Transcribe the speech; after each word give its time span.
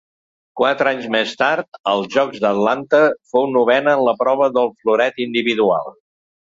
Quatre 0.61 0.89
anys 0.91 1.03
més 1.15 1.33
tard, 1.41 1.77
als 1.93 2.09
Jocs 2.15 2.41
d'Atlanta, 2.47 3.05
fou 3.35 3.49
novena 3.59 3.97
en 4.01 4.05
la 4.11 4.19
prova 4.25 4.53
del 4.59 4.77
floret 4.83 5.27
individual. 5.31 5.99